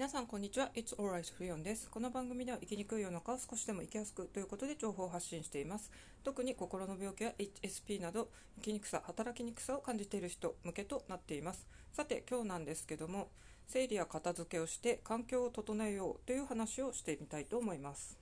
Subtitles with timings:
[0.00, 0.70] 皆さんこんにちは。
[0.74, 1.90] It's Alright フリオンです。
[1.90, 5.90] この番組では生きにくい世の中を少しでも生きやすくということで情報を発信しています。
[6.24, 11.66] 特に心の病気や HSP など生きにくさ働きにくさを感じている人向けとなっています。
[11.92, 13.28] さて今日なんですけども
[13.66, 18.19] 整理や片付けをして環境を整えようという話をしてみたいと思います。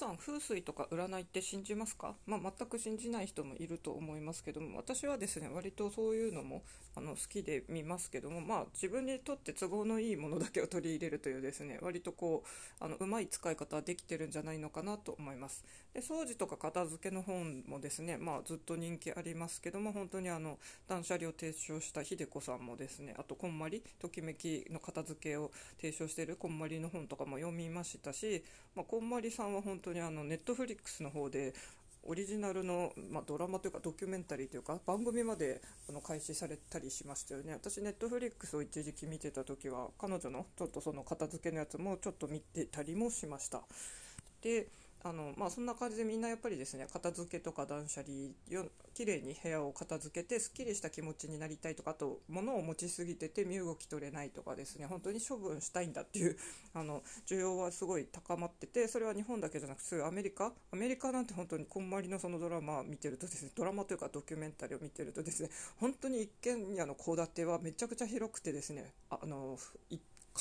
[0.00, 6.62] さん風水とか占いって信じますか、まあ、全く信じない人もいると思いますけども私はですね割とそういうのも
[6.96, 12.44] あの好きで見ますけども、まあ、自分にとって都合のいいものだけを取り入れるというですね割とこ
[12.80, 15.64] うあのうまい使い方はできてるんじゃないのかなと思います。
[15.92, 20.58] で掃除とか片付けの本もですね、まあ、ずっと人気ありますけども本当にあの
[20.88, 28.44] 断捨離を提唱した秀子さんもですねあとこんまりときめきの片付けを提唱しているこんまりの本とかも読みましたし、
[28.74, 31.52] まあ、こんまりさんは本当当にあのネットフリックスの方で
[32.02, 37.52] オリジナルの、まあ、ドラマというかドキュメンタリーというか番組まであの開始されたりしましたよね。
[37.52, 43.62] 私ネットフリックスを一時期見てた時は彼女のちょっとその片付けのやつもちょっと見てたりもしました。
[44.40, 44.68] で
[45.02, 56.36] あのまあ、そんな感じでみんなやっぱりですね片付けとか断捨離きれいに部屋を片付けてすっきりした気持ちになりたいとかあと物を持ちすぎてて身動き取れないとかですね本当に処分したいんだっていう
[56.74, 60.52] あの需要はすごい高まっててそれは日本だけじゃなくてアメリカ？
[60.70, 69.58] アメリカなんて本当にこんまりのそのドラマ見てるとですねドラマというかドキュメンタリーを見てるとですね本当に一軒家の戸建てはめちゃくちゃ広くてですねあの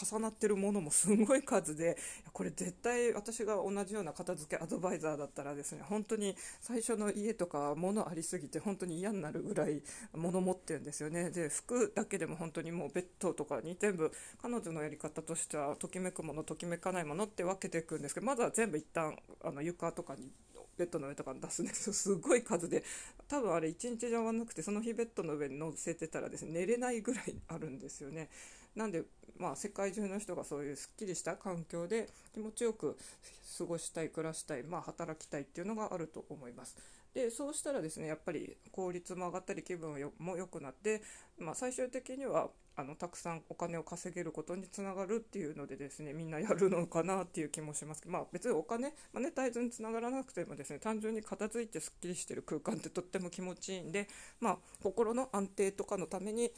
[0.05, 1.97] 重なってるものもすごい数で
[2.33, 9.81] これ絶対私が同じような片付けアドバイザーだったらですね本当に最初の家とか物ありすぎて本当に嫌になるぐらい
[10.13, 11.31] 物持ってるんですよね。
[11.31, 14.11] で服だけでも本当にもうベッドとかに全部
[14.41, 20.31] 彼女のやり方としてはときめくものときめかないものって分けていくんですけどまずは全部一旦あの床とかに
[20.77, 21.91] ベッドの上とかに出すんです。
[21.91, 22.83] すごい数で
[23.27, 28.29] 多分あれ1日じゃ終わんなくてその日ベッドの上に乗せてたらですね寝れないぐらいあるんですよね。
[28.79, 29.03] なんで、
[29.37, 32.97] まあ、世界中の人がそういうすっきりした環境で気持ちよく
[33.57, 36.77] 過ごしたい暮らしたい、まあ、働きたいっていうのがあると思います。
[37.13, 41.01] でそうしたらですねやっぱり効率も上がったり気分も良くなって、
[41.39, 54.07] まあ、最終的にはあのたくさんお金を稼げることにつながるっていうのでですねみんなやるのかなっていう気もしますけど、まあ、別にお金、マネタイズにつながらなくてもですね単純に片付いてすっきりしてる空間ってとっても気持ちいいんで、
[54.39, 56.51] まあ、心の安定とかのために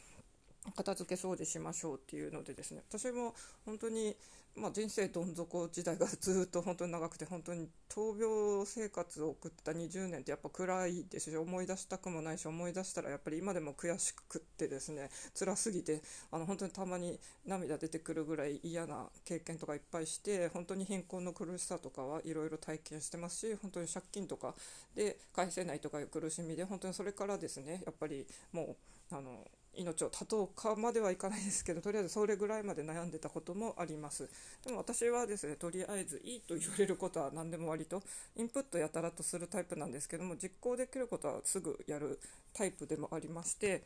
[0.76, 3.34] 片付け掃除しましょうっていうのでですね私も
[3.66, 4.16] 本当に、
[4.56, 16.00] まあ、人生どん底時代がずっと本当に長くて本当に闘病生活を送った20年ってやっぱ暗いですし思い出したくもないし思い出したらやっぱり今でも悔しくってですね辛すぎて
[16.30, 24.54] あの本当にたまに涙出てくるぐらい嫌な経験とかいっぱいして本当に貧困の苦しさとかはいろいろ体験してますし本当に借金とか
[24.94, 28.76] で返せないとかいう苦しみで本当にそれからですねやっぱりも
[29.10, 29.44] うあの
[29.74, 34.28] 命を絶とうかまではいかないですけどとりあえずそれぐらいまで悩んでたこともあります。
[34.64, 38.02] でも私はですねとりあえずいいと言われることは何でも割と
[38.36, 42.20] インプットやたらとするタイプなんですけども実行できることはすぐやる
[42.52, 43.82] タイプでもありまして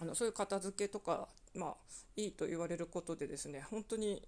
[0.00, 1.74] あのそういう片付けとか、まあ、
[2.16, 4.22] いいと言われることでですね本当に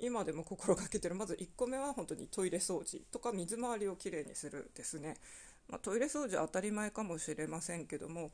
[0.00, 5.16] 今でも心がけてるまず1個目は本当にトイレ掃除とか水回りをきれいにするですね、
[5.68, 8.30] まあ、トイレ掃除は当たり前かもしれませんけども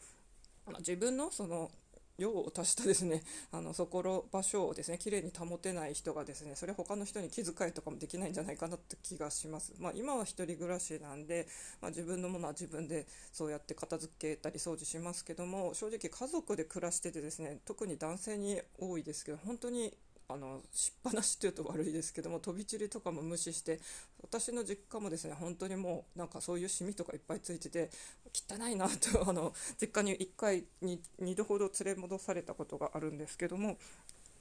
[0.71, 1.71] ま自分のその
[2.19, 11.47] 用を足したですね あのそこの場所をですね綺麗に保てない人がですねそれ他の人に気遣いとかもできないんじゃないかなって気がします、まあ、今は1人暮らしなんで、
[11.81, 19.97] まあ、自分のものは自分でそうやって片付けたり掃除しますけども正直家族で暮らしててですね特に男性に多いですけど本当に
[20.31, 23.81] あのしっぱなしっていうと悪いですけども飛び散りとかも無視して
[24.21, 27.89] 私の実家もですね本当にもうなんかそういうシミとかいっぱいついてて
[28.35, 33.79] 汚いなと あの実家に1回に2度ほど連れ戻されたことがあるんですけども。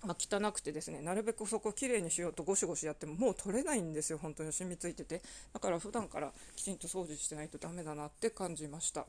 [0.04, 5.24] まあ、汚くてですねなるべくそこをきれいにしようとゴシゴシやってももう取れないんですよ、本当に染みついてて
[5.54, 9.08] だから普段からきちんと掃除してないとダメだなって感じました。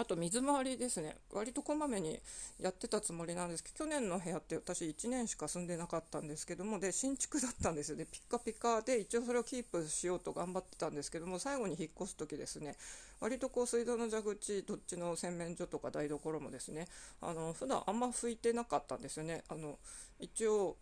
[0.00, 2.18] あと水回りですね、割とこまめに
[2.58, 12.76] やってたつもりなんですけど、去年の部屋って私1年しか住んでなかったんですけども、で、新築だったんですよね、ピッカピカで、一応それをキープしようと頑張ってたんですけども、最後に引っ越す時ですね、
[13.20, 16.88] 割とこう水道の蛇口、どっちの洗面所とか台所もですね、
[17.20, 19.44] あの普段あんま拭いてなかったんですよね。
[19.50, 19.78] あの
[20.18, 20.78] 一応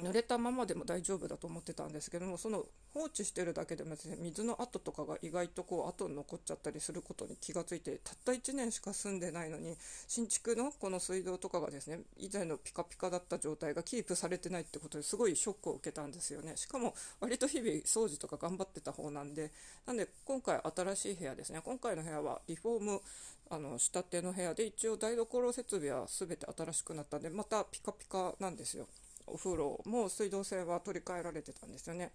[0.00, 2.64] 濡れたままでも大丈夫だと思ってたんですけどもその
[2.94, 16.56] 放置してるだけでもですね水の跡とかが意外とこう後に残っちゃったりすることに気がついてたった1年しか住んでないのに新築のこの水道とかがですね以前のピカピカだった状態がキープされてないってことですごいショックを受けたんですよね。
[16.56, 19.50] しかも割と日々掃除とか頑張ってた方なんで
[19.86, 23.00] なんで今回新しい部屋ですね今回の部屋はリフォーム
[23.50, 28.86] あの仕立ての部屋で一応台所設備は全て新しくなったんでまたピカピカなんですよ。
[29.32, 32.12] お風呂も水道線は取り替えられてたんですよね。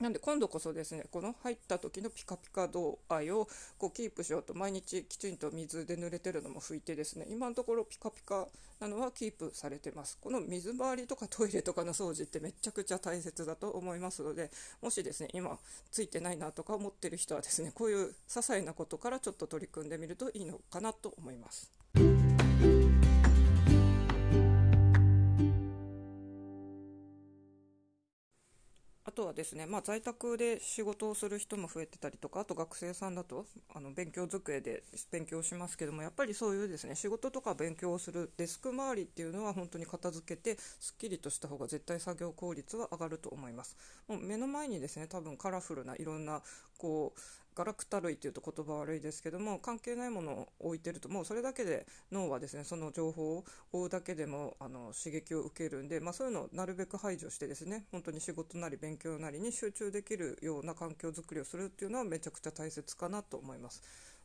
[0.00, 3.46] なんで今度こそですねこの入った時のピカピカ度合いを
[3.76, 8.48] こうキープしようと毎日きちんと水で濡れてるのも拭いてですね今のところピカピカ
[8.80, 14.50] なのはキープされてますこの水回りとかトイレとかの掃除ってめちゃくちゃ大切だと思いますので
[14.80, 15.58] もしですね今
[15.92, 21.79] ついてないなとか思ってる人はですねこういう些細なことからちょっと取り組んでみるといいのかなと思います。
[29.10, 43.76] あとはですね、まあ、在宅で仕事をする人も増えてたりとか、あと学生さんだとあの勉強机で勉強しますけども、やっぱりそういうですね仕事とか勉強をするデスク周りっていうのは本当に片付けて、すっきりとした方が絶対作業効率は上がると思います。
[44.06, 46.40] もう目の前にですね多分カラフルないろんな
[46.78, 47.20] こう
[47.60, 63.82] ガラクタ類っていうと言葉悪いですけども関係ないものを置いてるともうそれだけで脳はですねその情報を追うだけでもあの刺激を受けるんで、まあ、そういうのをなるべく排除してですね本当に仕事なり勉強なりに集中できるような環境づくりをするっていうのはめちゃくちゃ大切かなと思います。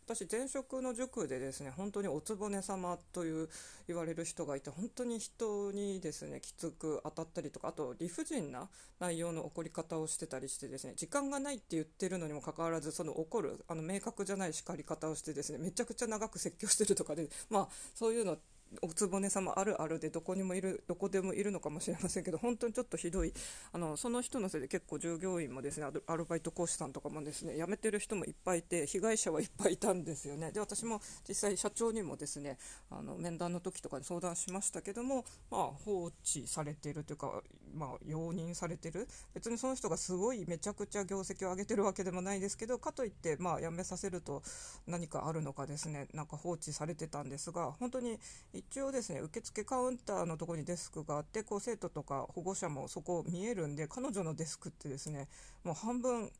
[0.07, 3.49] 私前職の塾でですね本当におつぼね様という
[3.87, 8.69] 言われる人がいて本当に人にですねきつく当たったりとかあと理不尽な
[8.99, 18.37] 内容の起こり方をしてたりしてですね時間がないって言ってるのにもかかわらずその怒るあの明確じゃない叱り方をしてですねめちゃくちゃ長く説教してるとかでまあそういうの
[18.81, 23.33] おつぼね様あるあるでどこにもいるどこでもいるのかもしれませんけど本当にちょっとひどい。
[23.71, 30.51] あのその人のせいで結構従業員もですねアルバイト講師さんとかもですね辞めてる人もいっぱいいて被害者はいっぱいいたんですよね。
[30.51, 32.57] で私も実際社長にもですね
[32.89, 37.41] あの面談の時とかに相談しましたけども、まあ、放置されているというか、
[37.73, 39.07] まあ、容認されている。
[39.33, 44.41] 別にその人がすごいめちゃくちゃ業績を上げてるわけでもないですけどかといって、まあ、辞めさせると
[44.87, 48.19] 何かあるのかですねなんか放置されてたんですが本当に
[48.55, 55.27] 一応ですね受付カウンターのところにデスクがあってこう生徒とか保護者もそこ見えるんで彼女のデスクってですね
[55.63, 56.31] もう半分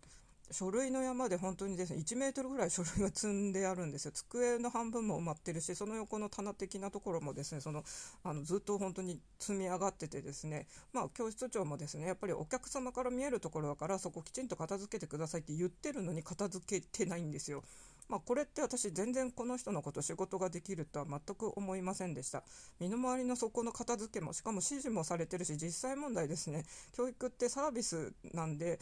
[0.51, 4.11] 書類の山で本当にですね1メートルぐらい書類が積んであるんですよ。
[4.11, 7.83] 机の半分も埋まってるしその横の棚的なところもですねその
[8.23, 17.63] あのずっと本当に積み上がっててですねまあ教室長もですねやっぱりお客様から見えるところだからそこきちんと片付けてくださいって言ってるのに片付けてないんですよ。
[18.07, 22.43] まあ、これって私全然この人のこと仕事ができるとは全く思いませんでした。
[22.79, 26.65] 身の回りの底の片付けもしかも指示もされてるし実際問題ですね。
[26.93, 28.79] 教育ってサービスなんで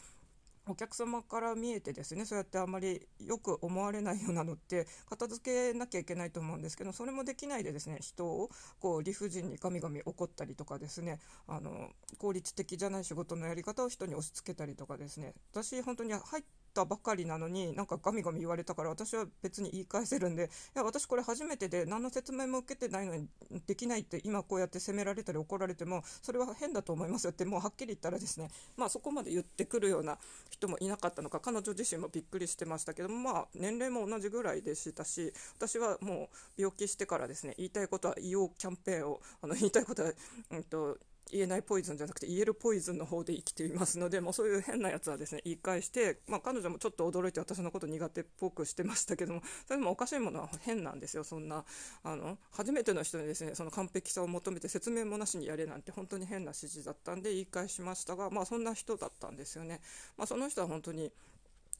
[0.66, 8.50] お客様から見えてですねそうやってあまりよく思われないようなのって片付けなきゃいけないと思うんですけどそれもできないでですね人を
[8.80, 15.34] こう理不尽にガミガミ怒ったりとかですねあの効率的じゃない仕事のやり方を人に押し付けたりとかですね。
[15.52, 23.28] 私本当に入ってったばかりなのになんかガミガミ言われたから私は別に言い返せるんでいや私これ初めてで何の説明も受けてないのに
[23.66, 30.18] できないって今こうやって責められたり怒られてもそれは変だと思いますよってもうはっきり言ったらですねまあそこまで言ってくるような
[30.50, 36.28] 人もいなかったのか彼女自身もびっくりしてましたけどもまあ年齢も同じぐらいでしたし私はも
[36.58, 40.12] う病気してからですね言いたいことは言おうキャンペーンをあの言いたいことは、
[40.50, 40.98] うんと
[41.30, 51.64] 言えないポイズンじゃなくて言えるポイズンの方で生きていますのでもうそういう変なやつはですね言い返して、まあ、彼女もちょっと驚いて私のこと苦手っぽくしてましたけどもそれでもおかしいものは変なんですよそんな
[52.02, 59.80] あの初めての人にですねその完璧さを求めて説明もなしにやれなんて本当に変な指示だったんで言い返しましたがまあそんな人だったんですよね。
[60.16, 61.12] まあ、その人は本当に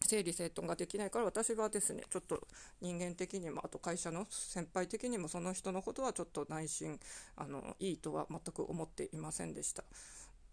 [0.06, 2.40] 整理整頓ができないから私はですねちょっと
[2.80, 6.98] 人間的にもあと会社の先輩的にもその人のことはちょっと内心
[7.36, 9.84] あのいいとは全く思っていませんでした。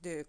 [0.02, 0.26] で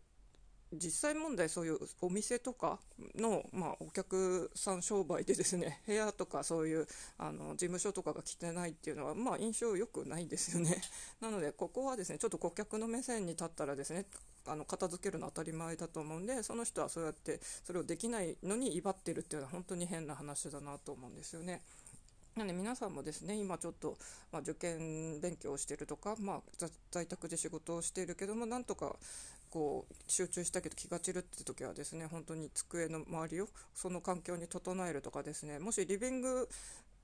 [0.75, 2.79] 実際問題そういうお店とか
[3.14, 6.87] の、まあ、お客さん商売でですね 部屋とかそういう
[7.19, 10.81] あの事務所とかが来てないっていうのは、まあ、印象良くないですよね。
[11.21, 14.07] なのでここはですねちょっと顧客の目線に立ったらですね
[14.46, 21.62] あの片付けるの当たり前だと思うんでその人はそうやってそれをできないのに威張ってるっていうのは本当に変な話だなと思うんですよね。
[22.37, 23.99] なので皆さんもですね今ちょっと、
[24.32, 28.96] まあ、受験勉強をしてるとか、まあ、在宅で仕事をしているけどもなんとか
[29.50, 36.49] こう集中したけど気が散るって時はですね本当に机の周りをその環境に整えるとかですねもしリビング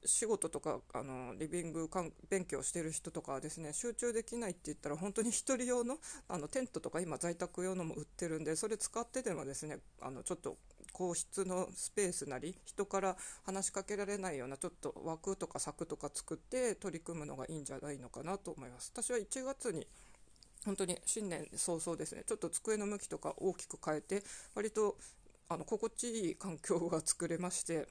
[0.05, 1.89] 仕事とかあのリビング
[2.29, 5.97] 勉強してる人とかはですね集中できないって言ったら本当に1人用の
[6.29, 10.57] あのテントとか今在宅用のも売ってるんでそれ使ってでもですねあのちょっと
[10.93, 18.93] 皇室のスペースなり人から話しかけられないようなちょっと枠とか柵とか作って取り組むのがいいんじゃないのかなと思います。
[18.95, 19.87] 私は1月に
[20.65, 24.23] 本当に新年早々ですねちょっと机の向きとか大きく変えて
[24.55, 24.97] 割と
[25.49, 27.87] あの心地いい環境が作れまして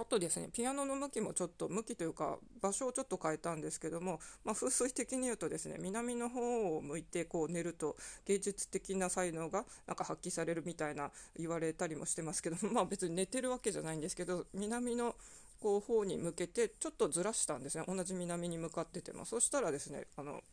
[0.00, 15.16] あとですねピアノの向きもちょっと向きというか場所をちょっと変えたんですけども、まあ、風水的に言うとですね南の方を向いてこう寝ると芸術的な才能がなんか発揮されるみたいな言われたりもしてますけど まあ別に寝てるわけじゃないんですけど南の
[15.60, 17.84] こう方に向けてちょっとずらしたんですね。
[17.88, 19.24] 同じ南に向かってても。
[19.24, 20.44] そしたらですねあの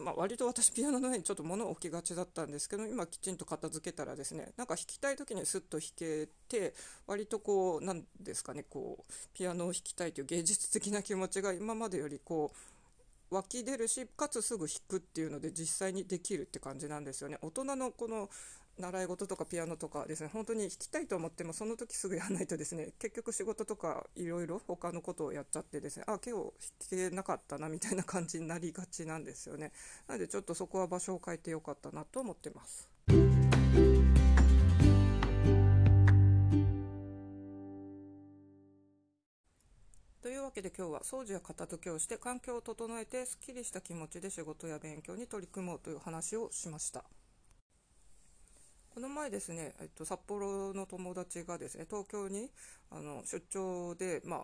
[0.00, 6.74] まあ、割と私ピアノの上にちょっと物を置きがちだったんですけど今きちんと片付けたらですねなんか弾きたい時にスッと弾けて
[7.06, 12.79] 割とこうなんですかねこうピアノを弾きたいという芸術的な気持ちが今までよりこう
[13.30, 18.28] 湧き出るしかつすぐ弾くっていうので実際にできるって感じなんですよね大人のこの
[18.78, 26.52] 習い事とかピアノとかですね本当に弾きたいと思ってもその時すぐやらないとですね結局仕事とかいろいろ他のことをやっちゃってですねあ今日
[26.90, 29.72] 弾けなかったなみたいな感じになりがちなんですよね
[30.08, 32.89] なのでちょっとそこは場所を変えてよかったなと思ってます。
[40.50, 47.04] わけで今日は掃除や片付けをして環境を整えてすっきりした気持ちで仕事や勉強に取り組もうという話をしました。
[48.92, 52.50] この前ですね、えっと、札幌の友達がですね東京に
[52.90, 54.40] あの出張で、まあ、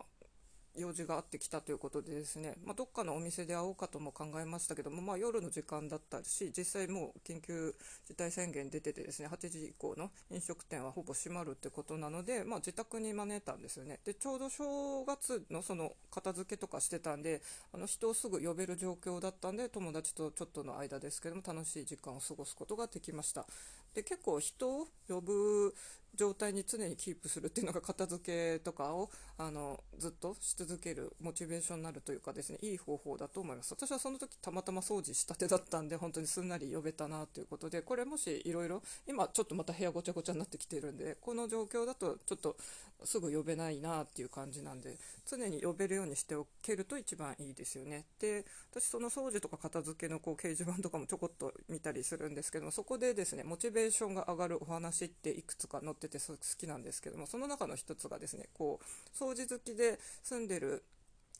[0.76, 7.75] 用事があってきたということでですね、まあ、どっかのお店で会おうかとも考えましたけども、まあ、夜の時間だったし実際もう緊急
[8.06, 14.00] 事態宣言出ててですね8時以降の飲食店はほぼ閉まるってことなので、まあ、自宅に招いたんですよね。
[14.04, 17.42] でちょうど正月のその片付けとかしてたんで
[17.73, 23.47] あの人をすぐ呼べる状況だったんで友達とちょっとの間ですけども楽しい時間を過ごすことができました。
[23.96, 25.74] で結構人を呼ぶ
[26.14, 33.72] 状態に常にキープするっていうのが片付けとかをあのずっとし続けるモチベーションになるというかですねいい方法だと思います。
[33.72, 42.56] 私はその時たまたま掃除したてだったんで本当にすんなり呼べたなということでこれもしいろいろ今ちょっとまた部屋ごちゃごちゃになってきてるんでこの状況だとちょっと
[43.04, 48.06] すぐ呼べないなっていう感じなんで常に呼べるようにしておけると一番いいですよね。
[48.20, 60.84] で私その掃除とか片付けのこう掲示板とかもちょこっと見たりするんですけどもそこでですねモチベーションが上がるお話っていくつか載ってて好きなんですけどもその中の一つがですねこう掃除好きで住んでる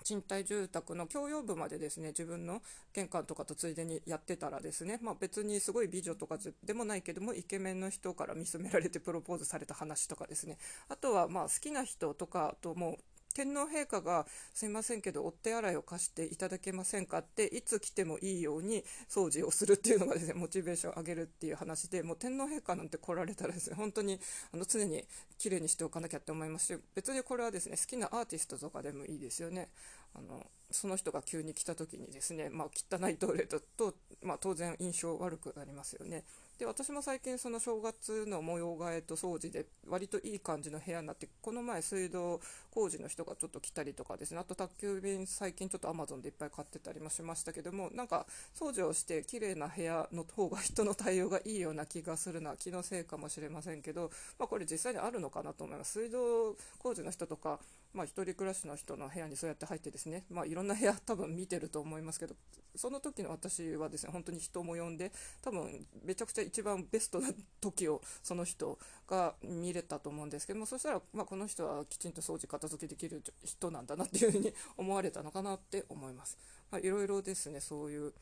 [0.05, 2.63] 賃貸住宅の共用部までですね自分の
[2.93, 10.59] 玄関とかとついでにやってたらですね、まあ、別にすごい美女とかでもないけどもイケメンの人から見つめられてプロポーズされた話とかですね。
[10.89, 12.99] あとはまあ好きな人とかとも
[13.37, 14.25] 天皇陛下が
[14.55, 24.19] すいませんけどお手洗いを貸していただけませんかっていつ来てもいいように掃除をするっていうのがですねモチベーションを上げるっていう話でもう天皇陛下なんて来られたらですね本当に
[24.55, 25.05] あの常に
[25.37, 29.69] 綺麗にしておかなきゃって思いますし別にこれはですね好きなアーティストとかでもいいですよね
[30.15, 36.25] あのその人が急に来た時にですね、まあ、汚いトイレだと、まあ、当然印象悪くなりますよね。
[36.59, 44.39] で私も最近その正月の模様替えと掃除で割といい感じの部屋になってこの前水道工事の人がちょっと来たりとかですね。
[44.41, 48.27] あと宅急便最近ちょっと Amazon でいっぱい買ってたりもしましたけどもなんか
[48.59, 55.93] 掃除をして綺麗な部屋の方が人の対応がいいような気がするのは気のせいかもしれませんけど、まあ、これ実際にあるのかなと思います。
[56.01, 57.61] 水道工事の人とか
[57.97, 62.35] まあ、一人暮らしの人の部屋にそうやって入ってですね、まあ、いろんな部屋多分見てると思いますけど
[62.77, 65.11] その時の私はですね本当に人も呼んで
[65.41, 76.37] 多分めちゃくちゃ一番ベストな時をその人が見れたと思うんですけどもそしたら、まあ、この人はきちんと掃除片付けできる人なんだなっていうふうに思われたのかなって思います。
[76.71, 78.13] まあ、いろいろですねそういう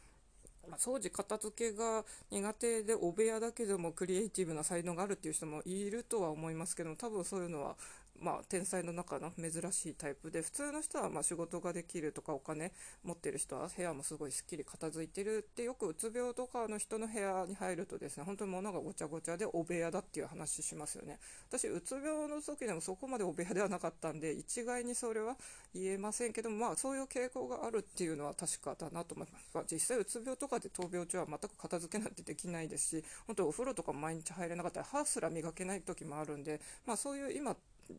[0.69, 7.77] ま、掃除片付けが苦手でお部屋だけでもクリエイティブな才能があるっていう人もいるとは思いますけど多分そういうのは
[8.21, 21.19] まあ、天才の中の珍しいタイプで普通の人はま仕事ができるとかお金持ってる人は部屋もすごいすっきり片付いてるってよくうつ病とかの人の部屋に入るとですね本当に物がごちゃごちゃでお部屋だっていう話しますよね。
[21.49, 25.37] 私うつ病の時でもそこまでお部屋ではなかったんで一概にそれは
[25.75, 37.57] 言えませんけどもまあそういう傾向があるっていうのは確かだなと思います、まあ、実際うつ病とかで闘病中は全く片付けなんてできないですし本当お風呂とか毎日入れなかったら歯すら磨けない時もあるんでまあそういう今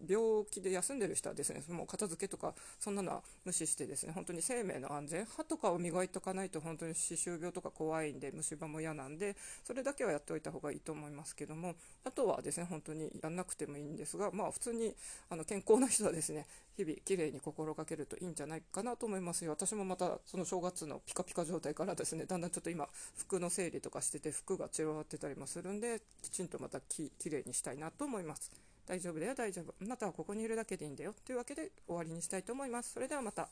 [0.08, 14.96] 病気で休んでる人はですねもう片付けとかそんなのは無視してですね本当に生命の安全歯とかを磨いとかないと本当に歯周病とか怖いんで虫歯も嫌なんでそれだけはやっておいた方がいいと思いますけどもあとはですね本当にやんなくてもいいんですがまあ普通に
[15.30, 19.52] あの健康な人はですね日々きれいに心がけるといいんじゃないかなと思いますよ。
[19.52, 28.65] 私もまたその正月のピカピカ状態からですねだんだんちょっと今服の整理とかしてて服が散らばってたりもするんできちんとまたききれいにしたいなと思います。
[28.86, 29.74] 大丈夫だよ大丈夫。
[29.82, 31.14] あなたはここにいるだけでいいんだよ。
[31.26, 32.94] というわけで終わりにしたいと思います。
[32.94, 33.50] それではまた。